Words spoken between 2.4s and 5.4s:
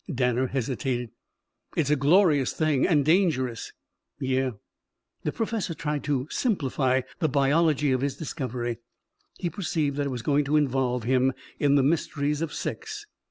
thing. And dangerous." "Yeah." The